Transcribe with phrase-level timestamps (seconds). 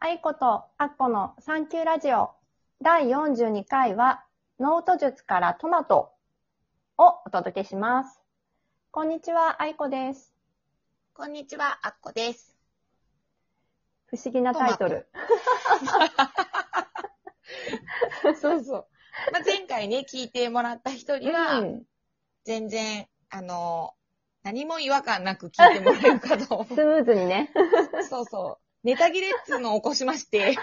[0.00, 2.30] 愛子とアッコのサンキューラジオ
[2.80, 4.24] 第42回は
[4.60, 6.12] ノート術からトマト
[6.96, 8.20] をお届けします。
[8.92, 10.32] こんにちは、愛子です。
[11.14, 12.56] こんにちは、あっこです。
[14.06, 15.08] 不思議なタイトル。
[18.40, 18.86] そうそう。
[19.32, 21.82] まあ、前回ね、聞いてもらった人には、うん
[22.44, 23.94] 全然、あの、
[24.44, 27.52] 何も違和感なく聞いてもらえるかと思スムーズにね。
[28.00, 28.04] う。
[28.04, 28.67] そうそう。
[28.88, 30.56] ネタ切れっつうのを起こしまして、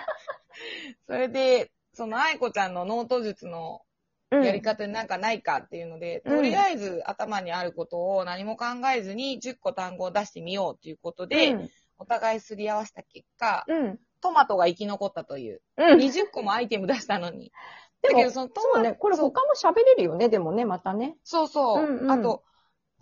[1.06, 3.84] それで、その愛子ちゃんのノート術の
[4.32, 14.00] うんやり方になんかないかっていうので、うんとりあえず頭にあることを何も考えずに10個単語を出してみようということで、うんお互いすり合わせた結果、うん。
[14.20, 15.62] トマトが生き残ったという。
[15.78, 16.00] うん。
[16.00, 17.54] 20個もアイテム出したのに。
[18.02, 21.16] だけど、そのトマト、ね、これ他も喋れるよね、でもね、またね。
[21.24, 21.84] そうそう。
[21.86, 22.44] うんうんあと、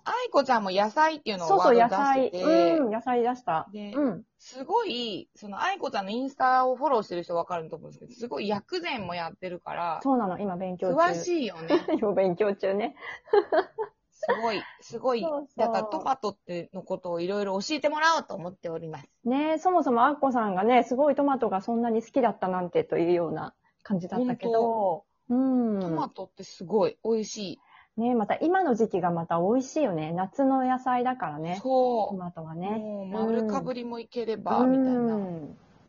[0.06, 2.26] 愛子ちゃんも野菜っていうのをそうそう、野菜。
[2.26, 3.68] してて、うん、野菜出した。
[3.72, 4.24] でうん。
[4.38, 10.96] すごい、その愛子ちゃんのインスタをフォローしてる人わかると思うんですけど、すごい薬膳もやってるから、そうなの、今勉強中。
[10.96, 11.70] 詳しいよね。
[12.00, 12.96] 今勉強中ね。
[14.12, 15.22] すごい、すごい。
[15.22, 19.10] そうそうだからトマトってのことをいろいろ教えてもらおうと思っております。
[19.26, 25.80] ねそもそもアッコさんがね、すごいトマトがそんなに好きだったなんてというような感じだったけど、うん。
[25.80, 27.60] トマトってすごい美味しい。
[27.98, 30.12] ねまた今の時期がまた美味しいよね。
[30.12, 31.60] 夏の野菜だからね。
[31.62, 32.56] トそマトがう。
[32.56, 32.70] ね。
[32.70, 35.20] もう丸かぶりもいければ、うんみたいな。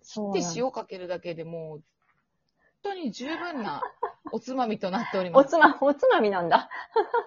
[0.02, 1.82] そうなので塩かけるだけでもう、
[2.82, 3.82] 本当に十分な
[4.32, 5.46] おつまみとなっております。
[5.46, 6.68] おつま、おつまみなんだ。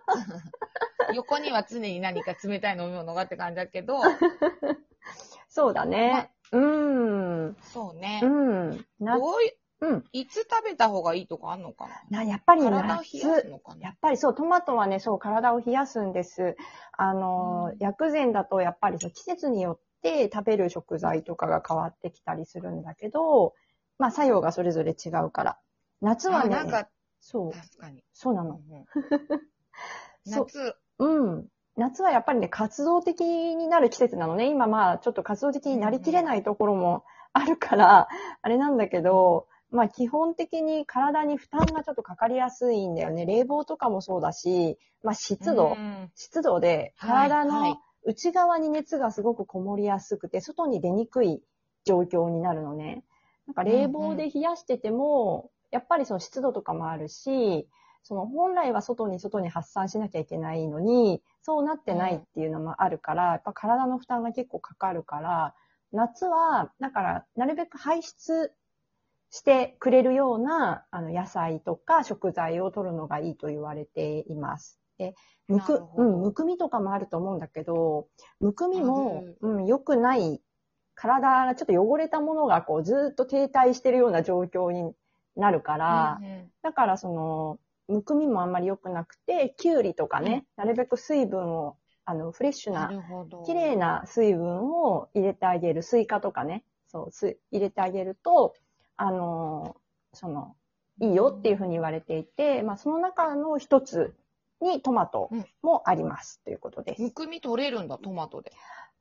[1.14, 4.00] 横には常に何か冷たい飲み物がって感じだけど、
[5.48, 6.32] そうだね。
[6.52, 7.58] うん。
[7.62, 8.28] そうねう。
[8.28, 8.86] ん。
[9.00, 10.04] な、どういうん。
[10.12, 12.82] いつ食べた方がいいとかあんのかな、やっぱりな夏。
[12.82, 13.82] 体を冷やすのかな？
[13.82, 16.56] やっぱりそう、トマトはね、そう、体を冷やすんです。
[16.94, 23.54] あの、うん薬膳だとやっぱりそう季節によって食べる食材とかが変わってきたりするんだけど、
[24.00, 25.60] まあ作用がそれぞれ違うから。
[26.02, 26.90] 夏はね、あなんか、
[27.20, 28.04] そう、確かに。
[28.14, 28.60] そうなの。
[28.68, 28.86] うんうん
[30.26, 31.48] そう夏、うん。
[31.76, 33.22] 夏はやっぱりね、活動的
[33.56, 34.48] になる季節なのね。
[34.50, 38.08] 今まあ、ちょっと活動的になりきれないところもあるから、
[38.42, 43.26] あれなんだけど、まあ基本的に体に負担がちょっとかかりやすいんだよね。
[43.26, 46.12] 冷房とかもそうだし、まあ湿度、うん。
[46.16, 47.72] 湿度ではい体はい。
[47.72, 51.42] の内側に熱がすごくこもりやすくて、外に出にくい
[51.86, 53.04] 状況になるのね。
[53.46, 57.68] なんか冷房で冷やしてても、やっぱりその湿度とかもあるし、
[58.04, 65.56] その本来は外に外に発散しなきゃいけないのに、そうなってないっていうのもあるから、やっぱ体の負担が結構かかるから、
[65.92, 68.54] 夏は、だから、なるべく排出
[69.30, 74.80] してくれるようなあの野菜とか食材を取るのがいいと言われています。
[74.98, 75.16] で、
[75.48, 78.08] むくうん、むくみとかもあると思うんだけど、
[78.40, 80.42] むくみもうん、良くない、
[80.96, 84.94] 体がちょっと汚れたものがこうずっと停滞してるような状況に
[85.36, 86.20] なるから、
[86.64, 92.92] だからその、むくみもあんまり良くなくて、きゅうりとかね、なるべく水分を、あの、フレッシュな。
[93.46, 98.56] 綺麗な水分を入れてあげる、スイカとかね、そう、す入れてあげると、
[98.98, 99.78] あの、
[100.14, 100.56] その、
[101.00, 104.16] いいよっていうふうに言われていて、まあ、その中の一つ
[104.62, 105.30] にトマト
[105.62, 107.02] もあります、ということです。
[107.02, 108.52] むくみ取れるんだ、トマトで。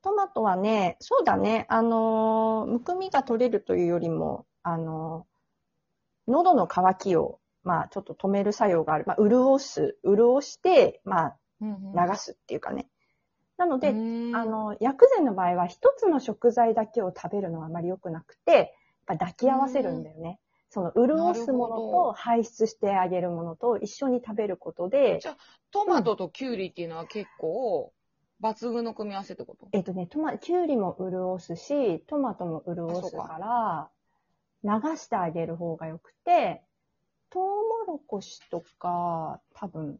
[0.03, 9.05] トマトはね、そうだね、あのー、むくみが取れるというよりも、あのー、喉の渇きを、まあ、ちょっと止める作用がある。
[9.07, 12.87] まあ、潤す、潤して、まあ、流すっていうかね。
[13.57, 18.75] なので、うんあ、の、薬膳の場合は一つの食材だけを食べるのはあまり良くなくて、
[19.07, 20.39] ぱ抱き合わせるんだよね。
[20.69, 25.21] その、潤すものと排出してあげるものと一緒に食べることで。
[25.21, 25.37] じ、ゃあ
[25.71, 27.93] トマトとキュウリっていうのは結構、
[28.43, 29.69] 抜群の組み合わせってこと？
[29.73, 33.91] えっとね、トマ、キュウリも潤すし、トマトも潤すか
[34.63, 36.63] ら、流してあげる方が良くて、
[37.31, 37.43] トウ
[37.87, 39.99] モロコシとか、多分、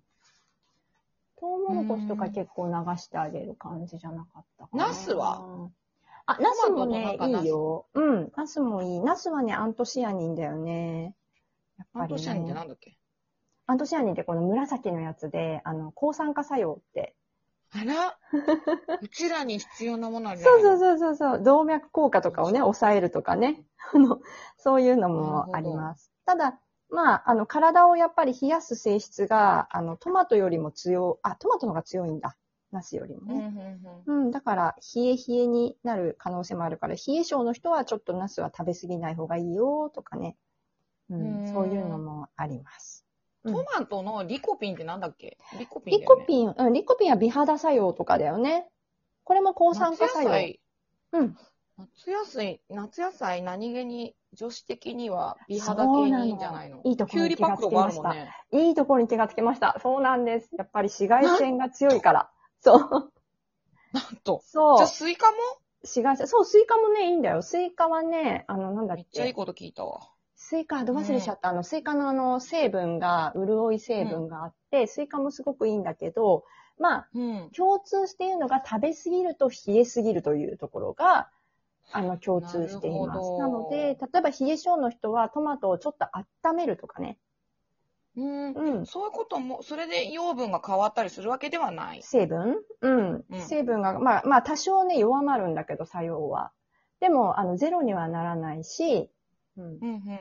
[1.39, 4.89] トウモロコシとか結構流してあげる感じじゃなかったかな。
[4.89, 5.71] ナスは？
[6.27, 7.87] あ、ナスもねいいよ。
[7.95, 9.01] うん、ナスもいい。
[9.01, 11.15] ナスはね、アントシアニンだよね。
[11.79, 12.15] やっぱり、ね。
[12.15, 12.99] アントシアニンってなんだっけ？
[13.69, 17.15] アントシアニンってこの紫のやつで、あの、抗酸化作用って
[17.73, 18.19] あら？
[19.03, 20.79] うちらに必要なものあるそいうの？
[20.79, 21.43] そうそうそうそう。
[21.43, 23.65] 動脈硬化とかをね、抑えるとかね。
[23.95, 24.21] あの、
[24.57, 26.13] そういうのもあります。
[26.25, 26.59] ただ、
[26.89, 32.37] まあ、あの、体をやっぱり冷やす性質が、あの、トマトよりも強、あ、トマトの方が強いんだ。
[32.73, 33.49] ナスよりもね。
[33.49, 40.37] んうん、だから、冷え冷えになる可能性もあるから、冷え性の人はちょっとナスは食べ過ぎない方がいいよ、とかね。
[41.09, 43.05] ううんん、そういうのもあります。
[43.45, 45.39] うんトマトのリコピンってなんだっけ？
[45.57, 46.05] リコピンね。
[46.05, 48.69] コピン、うん、リコピンは美肌作用とかだよね。
[49.23, 50.31] これも抗酸化作用。
[50.31, 50.61] 夏野菜
[51.13, 51.37] うん。
[51.79, 56.81] 夏野菜、夏野菜何気に女子的には美肌系にいいんじゃないの？
[56.83, 58.15] いいところに気がつきました。
[58.51, 59.79] いいところに気がつきました。
[59.81, 60.51] そうなんです。
[60.59, 62.31] やっぱり紫外線が強いから。
[62.67, 63.13] そう。
[63.93, 64.43] なんと。
[64.45, 64.89] そうじゃあ。
[64.89, 65.37] スイカも？
[65.83, 66.27] 紫外線。
[66.27, 67.43] そう、スイカもね、いいんだよ。
[67.43, 69.03] スイカはね、あの、なんだっけ？
[69.03, 70.11] めっちゃいいこと聞いたわ。
[70.35, 71.49] スイカ、ど忘れしちゃった。
[71.49, 76.45] あの、スイカのあの、成分が、潤い成分があって、スイカもすごくいいんだけど、
[76.79, 77.51] まあ、うん。
[77.57, 81.31] 共通しているのが食べ過ぎると冷えすぎるというところが、
[81.93, 83.31] あの、共通しています。
[83.39, 87.19] なので、例えば冷え性の人はトマトをちょっと温めるとかね。
[88.17, 88.53] うん。
[88.53, 88.87] うん。
[88.87, 92.03] そういうことも、それで養分が変わったりするわけではない。
[92.03, 92.57] 成分？
[92.81, 93.25] うん。
[93.31, 96.53] うん成分が、まあ、まあ、多少ね、弱まるんだけど、作用は。
[97.01, 99.11] でも、あの、ゼロにはならないし、
[99.57, 99.65] うん。
[99.65, 100.21] うんうん。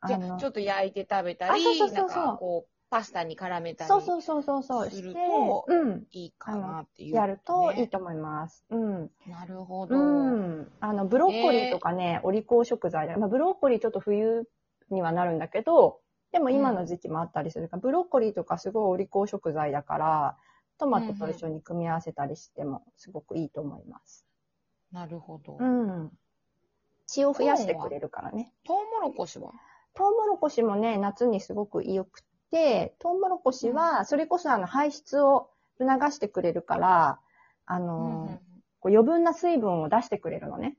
[0.00, 4.90] あじゃあ、ちょっと焼いて食べたり、あそうそうそうそうなんかこう、パスタに絡めたりそうそうそうそうそう。
[4.90, 6.06] するとうん。
[6.12, 7.88] いいかなっていう、やるといいね。
[7.88, 8.64] と思います。
[8.70, 9.10] うん。
[9.28, 9.96] なるほど。
[9.96, 10.72] うん。
[10.80, 13.16] あの、ブロッコリーとかね、お利口食材だ。
[13.16, 14.48] まあ、ブロッコリーちょっと冬
[14.90, 16.00] にはなるんだけど、
[16.36, 20.36] でも今の時期もあったりするから、ブロッコリーとかすごいお利口食材だから、
[20.76, 24.26] トマトと一緒に組み合わせたりしてもすごくいいと思います。
[24.92, 25.56] なるほど。
[25.58, 26.12] うん。
[27.06, 28.52] 血を増やしてくれるからね。
[28.66, 29.52] トウモロコシは？
[29.94, 35.48] トウモロコシもね、夏にすごく良くて、トウモロコシは、それこそあの排出を
[35.78, 37.18] 促してくれるから、
[37.64, 38.36] あのー
[38.80, 40.76] こう余分な水分を出してくれるのね。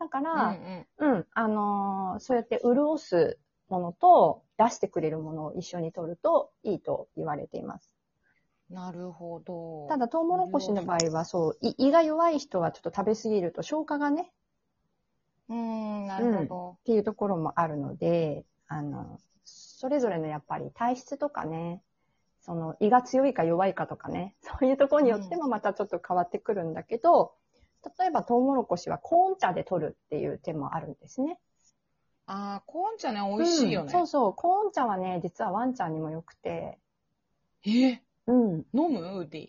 [0.00, 0.58] だかうんら、
[0.98, 3.38] うんうん、あのーそうやって潤す
[3.68, 7.90] ものと出してくれるものを一緒に取るといいと言われています。
[8.70, 9.86] なるほど。
[9.88, 14.32] ただ、トウモロコシの場合は、そう、い胃が弱い人はちょっと食べ過ぎると消化がね、
[15.48, 16.70] うーん、なるほど。
[16.80, 21.80] っていうところもあるので、あの、それぞれのやっぱり体質とかね、
[22.40, 27.34] その胃が強いか弱いかとかね、 そういうところによってもまたちょっと変わってくるんだけど、
[27.98, 31.38] 例えばトウモロコシはコーン茶で取るっていう手もあるんですね。
[32.26, 33.86] ああ、コーン茶ね、美味しいよね。
[33.86, 36.78] うんそうそう、コーン茶はね、実はワンちゃんにも良くて、
[37.64, 38.00] え？
[38.26, 38.64] うん。
[38.74, 39.00] 飲む？
[39.00, 39.48] ウーディ。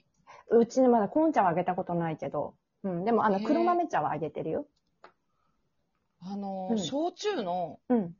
[0.49, 3.05] うちのまだコーン茶はあげたことないけど、うん。
[3.05, 4.67] でもあの黒豆茶はあげてるよ。
[6.21, 8.15] あの、うん焼酎のうん。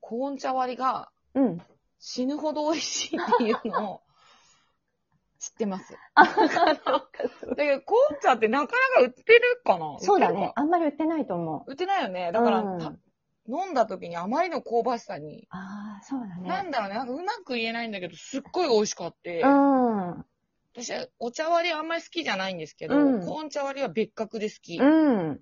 [0.00, 1.62] コーン茶割りがうん。
[1.98, 4.00] 死ぬほど美味しいっていうのを
[5.38, 5.96] 知ってます。
[6.14, 9.98] あ、だけど、コーン茶ってなかなか売ってるかな？
[10.00, 11.70] そうだねあんまり売ってないと思う。
[11.70, 12.30] 売ってないよね。
[12.32, 12.92] だから、うんた
[13.48, 16.48] 飲んだ時にあまりの香ばしさに、ああ、そうだね。
[16.48, 20.24] なんだろうね、なんかうまく言えないんだけど、すっごい美味しかって、うん。
[20.72, 24.78] 私はお茶割りあんまり好きじゃないんですけど、うんコーン茶割りは別格で好き。
[24.78, 25.40] うん。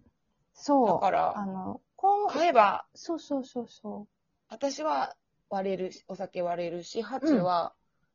[0.55, 0.87] そう。
[0.87, 4.07] だからあの、こう、買えば、そうそうそうそ
[4.49, 5.17] 私は
[5.49, 7.73] 割れるし、お酒割れるし、ハチは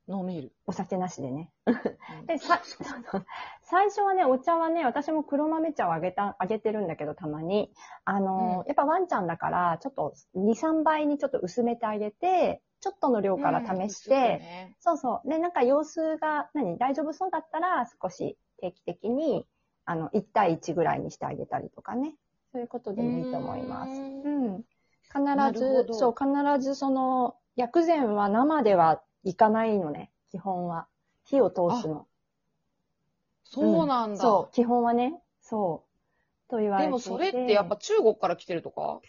[0.08, 0.48] 飲める。
[0.48, 0.52] う。
[0.68, 1.52] お酒なしでね。
[1.66, 2.62] うんで、さ、
[3.62, 7.72] 最初はね、お茶はね、私も黒豆茶をあげた、あげてるんだけど、たまに。
[8.06, 15.30] あの、うんやっぱワンちゃんだから、ちょっと2、3倍にちょっと薄めてあげて、ちょっとの量から試して、うんねそうそう。
[15.30, 19.46] で、なんか様子が、何、大丈夫そうだったら、少し定期的に、
[19.86, 22.16] あの、1対1ぐらいにしてあげたりとかね。
[22.52, 23.92] そういうことでもいいと思います。
[23.92, 24.64] ううん。
[25.12, 30.88] 必ず、どそう、必ずその、薬膳は生ではいかないのね、基本は。
[31.26, 32.08] 火を通すの。
[33.44, 34.18] そうなんだ。
[34.18, 35.84] そう、基本はね、そ
[36.48, 36.50] う。
[36.50, 39.02] と言われていてでもそれってやっぱ中国から来てるとか？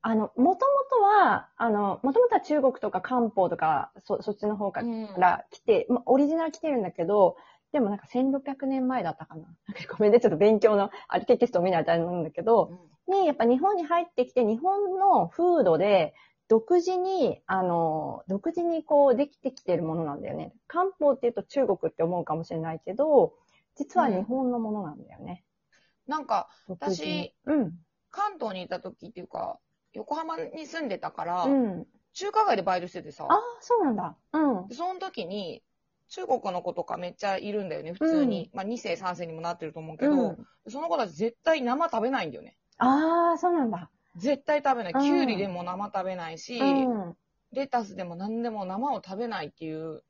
[0.00, 0.56] あの、もとも
[0.90, 7.36] とは、あの、もともとは中国とか漢方とか、そ、そっちの方かうんら来て、まあ、オリジナル来てるんだけど、
[7.72, 9.42] でもなんか1600年前だったかな。
[9.42, 9.56] なんか
[9.96, 12.70] ごめんね、ちょっと勉強の、あれテキストを見ないとあれなんだけど、
[13.08, 16.14] に、やっぱ日本に入ってきて、日本の風土で、
[16.48, 20.54] 独自に、あの、独自にこう、できてきてるものなんだよね。
[20.66, 23.34] 漢方って言うと中国って思うかもしれないけど、
[23.76, 25.44] 実は日本のものなんだよね。
[26.06, 27.72] なんか、独自に私、うん。
[28.10, 29.58] 関東にいた時っていうか、
[29.92, 31.86] 横浜に住んでたから、うん。
[32.14, 34.16] 中華街でバイトしててさあ、あ、そうなんだ。
[34.32, 34.68] うん。
[34.68, 35.62] でその時に、
[36.08, 38.50] 中国の子とかめっちゃいるんだよね、普通に。
[38.54, 42.58] まあ2世、3世にもなってると思うけど、うんその子たち絶対生食べないんだよね。
[42.76, 43.90] ああ、そうなんだ。
[44.16, 44.92] 絶対食べない。
[44.92, 47.16] うんキュウリでも生食べないし、うん。
[47.52, 50.02] レタスでも何でも生を食べないっていう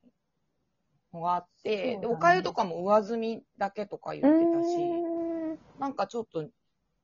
[1.13, 4.79] のがあって、ねでおかゆとかも上積みだけとか言ってたし、
[5.79, 6.49] なんかちょっと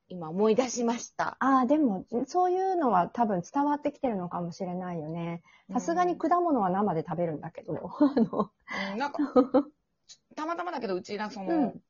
[0.08, 1.36] 今思い出しました。
[1.40, 5.42] ああ、でも、そういうのは多分伝わってきてるのかもしれないよね。
[5.72, 7.90] さすがに果物は生で食べるんだけど。
[7.98, 8.50] あの、
[8.92, 9.18] うん、なんか、
[10.36, 11.80] たまたまだけど、うちなその、うん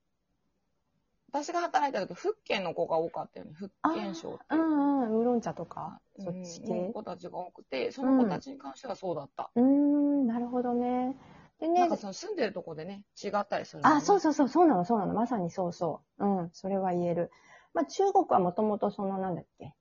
[1.34, 3.52] 私が働いた時、福建の子が多かったよね。
[3.54, 4.56] 福建省ってう。
[4.56, 6.92] んうん、ウーロン茶とか、うんそっちの系？
[6.92, 9.50] 子たちが多くて、その子たちに関してはそうだった。
[9.56, 11.16] うーん、なるほどね。
[11.58, 15.14] でねなんか、その住んでるとこでね、違ったりするのね、あ、そうそうそう、そうなの、そうなの。
[15.14, 16.24] まさにそうそう。
[16.24, 17.32] うん、それは言える。
[17.72, 19.74] まあ中国はもともとそのなんだっけ、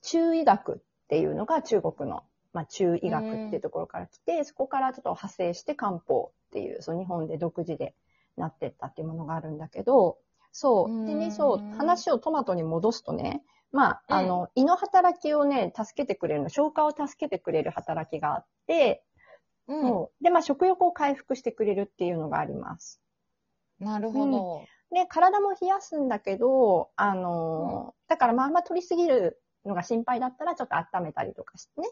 [0.00, 2.22] 中医学っていうのが中国の、
[2.54, 7.94] まあ中医学っていうところから来て、そこからちょっと派生して漢方っていう、その日本で独自で
[8.38, 10.16] なってったっていうものがあるんだけど、
[10.58, 11.06] そう。
[11.06, 19.04] でね、そう、話をトマトに戻すとね、まあ、あの、胃の働きをね、助けてくれるの、消化を助けてくれる働きがあって、
[19.68, 20.08] うん。
[20.22, 23.02] で、まあ、食欲を回復してくれるっていうのがあります。
[23.78, 24.64] なるほど。
[24.90, 31.88] で、体も冷やすんだけど、あのーだからまああんま取りすぎるのが心配だったら、ちょっと温めたりとかしてね、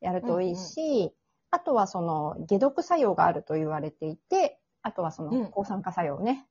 [0.00, 1.12] やるといいし、
[1.50, 6.46] あとはその、解毒作用があると言われていて、あとはそうんの、抗酸化作用ね、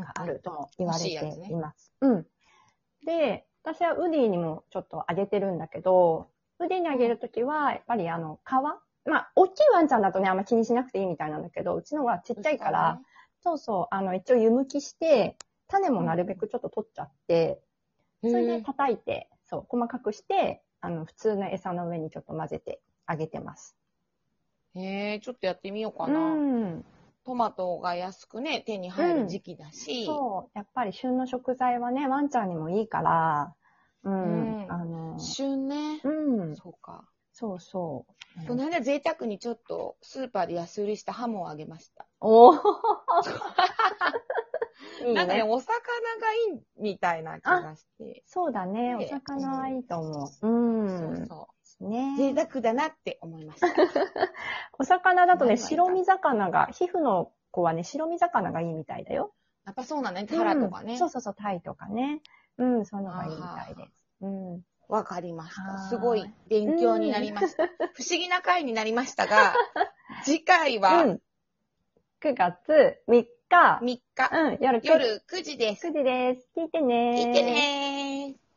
[0.00, 1.92] があるとも言われています。
[2.00, 2.26] うん。
[3.04, 8.50] で、私はウディにもちょっとあげてるんだけど、ウディにあげるときは、やっぱりあの、皮？
[9.08, 13.00] まあ、大きいワンちゃんだとね、あんま気にしなくていいみたいなんだけど、うちのはちっちゃいから、
[13.40, 15.36] そうそう、あの、一応湯むきして、
[15.68, 17.60] 種もなるべくちょっと取っちゃって、
[18.22, 23.76] そそれで叩いて、そう、細かくして、あの、普通の餌の上にちょっと混ぜてあげてます。
[24.74, 26.18] へえ、ちょっとやってみようかうな。
[26.34, 26.84] ん。
[27.28, 30.06] トマトが安くね、手に入る時期だし。
[30.06, 33.54] そう、やっぱり旬の食材はね、ワンちゃんにもいいから、
[34.02, 36.00] うん、うんあの、旬ね。
[36.04, 37.04] うん、そうか。
[37.34, 38.46] そうそう。
[38.46, 42.06] この間贅沢にちょっとスーパーで安売りしたハモをあげました。
[42.22, 42.60] おー
[45.06, 45.42] いい なんかね、ね。
[45.42, 45.74] お魚が
[46.54, 48.22] いいみたいな気がして。
[48.26, 50.28] そうだね、おね魚はいいと思う。
[50.28, 51.26] そううん。
[51.26, 51.57] そう。
[51.80, 53.68] ね贅沢だなって思いました。
[54.78, 59.32] お魚だとね、白身魚が、皮膚の子はね、白身魚がいいみたいだよ。
[59.64, 60.26] やっぱそうなんだね。
[60.26, 60.94] タラとかね。
[60.94, 62.22] うんそうそうそう、タイとかね。
[62.58, 64.06] うん、そういうのがいいみたいです。
[64.20, 64.62] うん。
[64.88, 65.78] わかりました。
[65.88, 67.66] すごい勉強になりました。
[67.66, 69.54] 不思議な回になりましたが、
[70.24, 71.22] 次回はうん。
[72.20, 74.00] 9月3日、3日、
[74.32, 75.92] うん、夜9夜9時です。
[75.92, 76.48] 時です。
[76.56, 78.47] 聞いてね聞いてねー。